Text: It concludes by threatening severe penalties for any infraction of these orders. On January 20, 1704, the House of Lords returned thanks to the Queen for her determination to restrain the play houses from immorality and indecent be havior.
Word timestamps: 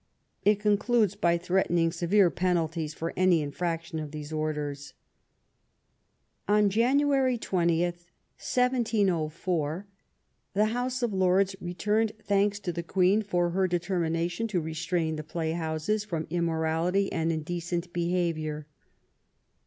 It 0.43 0.59
concludes 0.59 1.13
by 1.13 1.37
threatening 1.37 1.91
severe 1.91 2.31
penalties 2.31 2.91
for 2.95 3.13
any 3.15 3.43
infraction 3.43 3.99
of 3.99 4.09
these 4.09 4.33
orders. 4.33 4.95
On 6.47 6.71
January 6.71 7.37
20, 7.37 7.83
1704, 7.83 9.85
the 10.55 10.65
House 10.65 11.03
of 11.03 11.13
Lords 11.13 11.55
returned 11.61 12.13
thanks 12.23 12.59
to 12.61 12.71
the 12.73 12.81
Queen 12.81 13.21
for 13.21 13.51
her 13.51 13.67
determination 13.67 14.47
to 14.47 14.59
restrain 14.59 15.17
the 15.17 15.23
play 15.23 15.51
houses 15.51 16.03
from 16.03 16.25
immorality 16.31 17.11
and 17.11 17.31
indecent 17.31 17.93
be 17.93 18.07
havior. 18.11 18.65